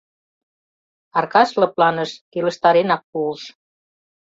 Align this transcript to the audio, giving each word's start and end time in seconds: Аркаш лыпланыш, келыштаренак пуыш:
Аркаш 1.17 1.49
лыпланыш, 1.61 2.11
келыштаренак 2.31 3.01
пуыш: 3.11 3.41